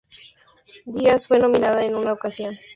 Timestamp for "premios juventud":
2.23-2.69